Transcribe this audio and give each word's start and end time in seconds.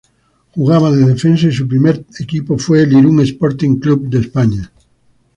Jugaba 0.55 0.89
de 0.89 1.05
defensa 1.05 1.45
y 1.47 1.51
su 1.51 1.67
primer 1.67 2.03
equipo 2.19 2.57
fue 2.57 2.81
el 2.81 2.93
Irún 2.97 3.19
Sporting 3.19 3.77
Club 3.77 4.09
de 4.09 4.19
España. 4.21 4.73